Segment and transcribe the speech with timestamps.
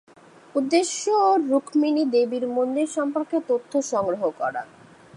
[0.55, 1.03] উদ্দেশ্য
[1.49, 4.61] রুকমিনী দেবীর মন্দির সম্পর্কে তথ্য সংগ্রহ করা।